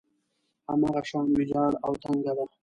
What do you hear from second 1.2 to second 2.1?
ويجاړه او